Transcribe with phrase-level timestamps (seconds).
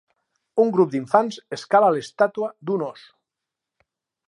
[0.63, 3.07] Un grup d'infants escala l'estàtua d'un os.